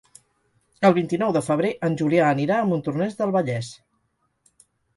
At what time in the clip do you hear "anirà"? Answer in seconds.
2.31-2.59